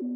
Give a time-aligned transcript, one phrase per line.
[0.00, 0.06] 你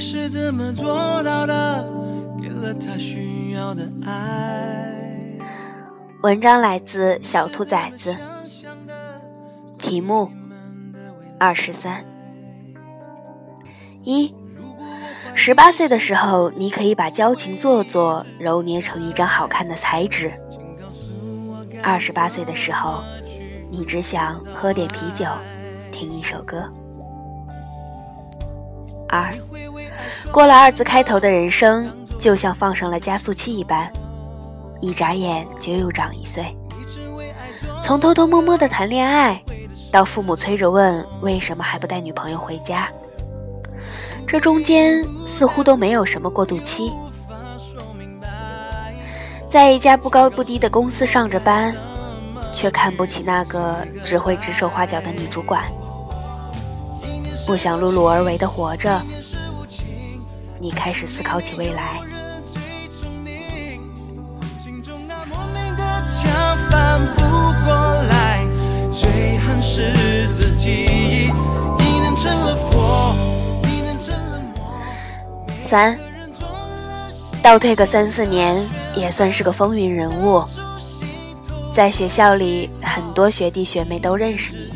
[0.00, 1.88] 是怎么做到的？
[2.42, 4.75] 给了他需要的爱。
[6.26, 8.16] 文章来自小兔崽子，
[9.78, 10.28] 题目
[11.38, 12.04] 二十三
[14.02, 14.34] 一。
[15.36, 20.32] 十八岁的时候，你可以把交情做作揉捏成一张好看的彩纸。
[21.80, 23.04] 二十八岁的时候，
[23.70, 25.26] 你只想喝点啤酒，
[25.92, 26.68] 听一首歌。
[29.08, 29.32] 二，
[30.32, 33.88] 过了二字开头的人生，就像放上了加速器一般，
[34.80, 36.44] 一眨眼就又长一岁。
[37.82, 39.40] 从偷偷摸摸的谈恋爱，
[39.92, 42.88] 到父母催着问为什么还不带女朋友回家，
[44.26, 46.92] 这中间似乎都没有什么过渡期。
[49.48, 51.74] 在一家不高不低的公司上着班，
[52.52, 55.62] 却看不起那个只会指手画脚的女主管。
[57.46, 59.00] 不想碌碌而为的活着，
[60.58, 62.00] 你开始思考起未来。
[75.66, 75.98] 三，
[77.42, 78.56] 倒退个三四年，
[78.94, 80.42] 也算是个风云人物。
[81.74, 84.70] 在学校里，很多学弟学妹都认识你。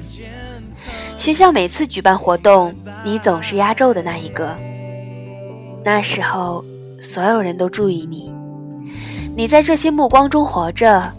[1.17, 4.55] 学校每次举办活动，你总是压轴的那一个。
[5.83, 6.63] 那时候，
[7.01, 8.31] 所有人都注意你，
[9.35, 11.11] 你在这些目光中活着，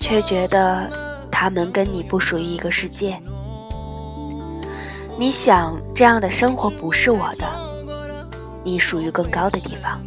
[0.00, 0.90] 却觉得
[1.38, 3.20] 他们跟你不属于一个世界。
[5.18, 7.46] 你想，这样的生活不是我的，
[8.64, 10.00] 你属于更高的地方。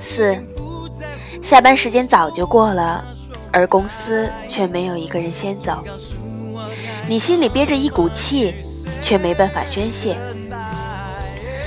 [0.00, 0.36] 四，
[1.40, 3.04] 下班时间早就过了。
[3.52, 5.84] 而公司却没有一个人先走，
[7.06, 8.52] 你心里憋着一股气，
[9.00, 10.16] 却没办法宣泄，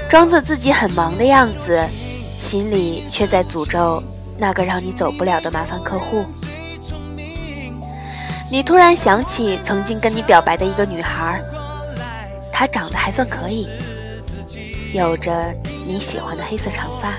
[0.10, 1.88] 装作自己很忙的样子，
[2.38, 4.04] 心里却在诅咒
[4.38, 6.26] 那个让你走不了的麻烦客户。
[8.50, 11.42] 你突然想起曾经跟你表白的一个女孩，
[12.52, 13.68] 她长得还算可以，
[14.94, 15.54] 有着
[15.86, 17.14] 你喜欢的黑色长发。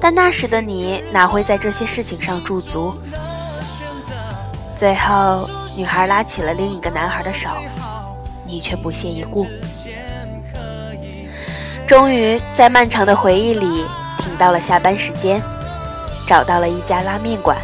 [0.00, 2.94] 但那时的你哪会在这些事情上驻足？
[4.76, 7.50] 最后，女孩拉起了另一个男孩的手，
[8.46, 9.46] 你却不屑一顾。
[11.86, 13.84] 终于，在漫长的回忆里，
[14.40, 15.40] 到了下班时间，
[16.26, 17.58] 找到了一家拉面馆。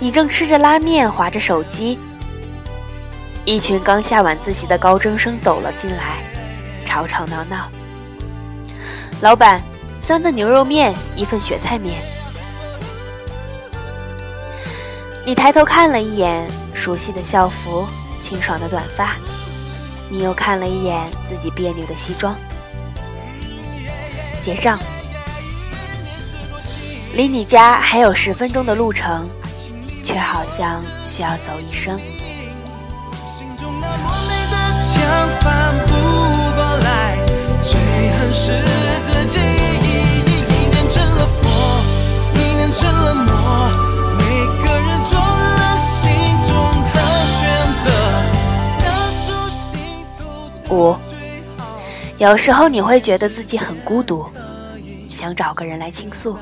[0.00, 1.98] 你正吃着拉面，划着手机，
[3.44, 6.22] 一群刚下晚自习的高中生走了进来，
[6.86, 7.68] 吵吵闹闹。
[9.20, 9.60] 老板。
[10.00, 11.98] 三份牛肉面，一份雪菜面。
[15.24, 17.86] 你抬头看了一眼熟悉的校服，
[18.20, 19.16] 清爽的短发，
[20.10, 22.36] 你又看了一眼自己别扭的西装。
[24.42, 24.78] 结账。
[27.14, 29.30] 离你家还有十分钟的路程，
[30.02, 31.96] 却好像需要走一生。
[50.68, 50.96] 五，
[52.18, 54.28] 有时候你会觉得自己很孤独，
[55.08, 56.36] 想找个人来倾诉。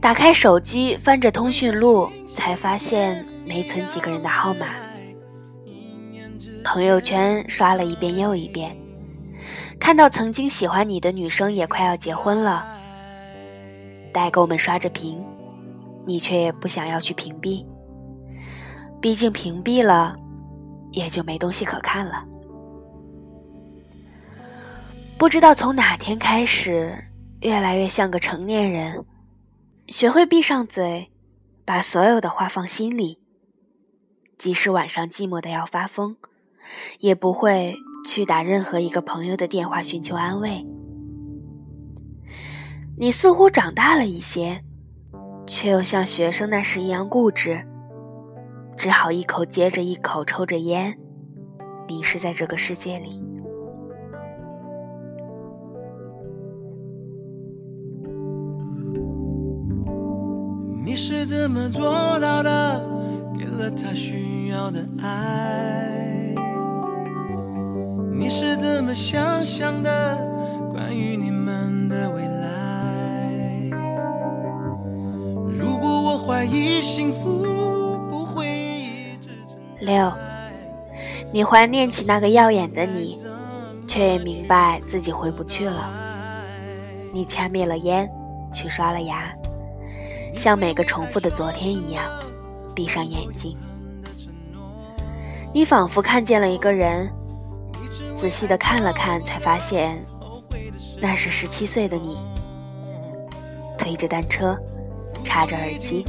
[0.00, 4.66] 打开手机，翻着通讯录，才发现没存几个人的号码。
[6.64, 8.76] 朋友圈刷了一遍又一遍，
[9.80, 12.64] 看到曾经喜欢你的女生也快要结婚了。
[14.12, 15.22] 代购们刷着屏，
[16.06, 17.66] 你却也不想要去屏蔽，
[19.00, 20.14] 毕竟屏蔽了，
[20.92, 22.24] 也就没东西可看了。
[25.18, 26.96] 不知道从哪天开始，
[27.40, 29.04] 越来越像个成年人，
[29.88, 31.10] 学会闭上嘴，
[31.64, 33.18] 把所有的话放心里。
[34.36, 36.14] 即使晚上寂寞的要发疯，
[37.00, 37.74] 也不会
[38.06, 40.64] 去打任何一个朋友的电话寻求安慰。
[42.98, 44.62] 你似乎长大了一些，
[45.46, 47.66] 却又像学生那时一样固执，
[48.76, 50.98] 只好一口接着一口抽着烟，
[51.88, 53.18] 迷失在这个世界里。
[60.98, 62.82] 是怎么做到的？
[63.38, 66.34] 给了他需要的爱。
[68.12, 70.18] 你是怎么想象的？
[70.72, 73.70] 关于你们的未来。
[75.48, 77.44] 如果我怀疑幸福
[78.10, 79.86] 不会一直存在。
[79.86, 80.12] 六，
[81.32, 83.22] 你怀念起那个耀眼的你，
[83.86, 85.88] 却也明白自己回不去了。
[87.14, 88.10] 你掐灭了烟，
[88.52, 89.32] 去刷了牙，
[90.38, 92.04] 像每个重复的昨天一样，
[92.72, 93.56] 闭上眼睛。
[95.52, 97.10] 你仿佛看见了一个人，
[98.14, 100.00] 仔细的看了看，才发现
[101.00, 102.16] 那是十七岁的你，
[103.76, 104.56] 推着单车，
[105.24, 106.04] 插着耳机，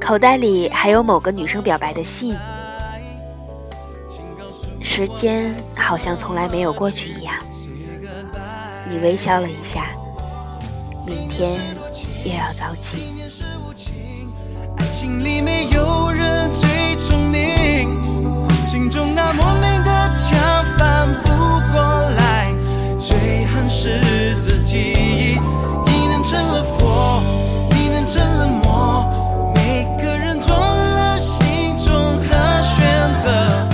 [0.00, 2.36] 口袋里还有某个女生表白的信。
[4.84, 7.34] 时间好像从来没有过去一样。
[8.88, 9.96] 你微笑了一下，
[11.04, 11.58] 明天
[12.24, 12.98] 又要早起。
[14.76, 17.88] 爱情里没有人最聪明，
[18.70, 21.28] 心中那莫名的墙翻不
[21.72, 22.52] 过来，
[23.00, 24.00] 最恨是
[24.40, 25.38] 自己。
[25.86, 27.20] 一念成了佛，
[27.70, 31.92] 一念成了魔，每个人做了心中
[32.28, 32.84] 的选
[33.20, 33.66] 择，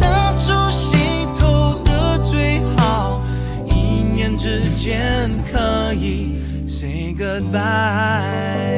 [0.00, 3.20] 当初心头的最好，
[3.66, 3.74] 一
[4.14, 6.36] 念之间可以
[6.86, 8.76] say goodbye。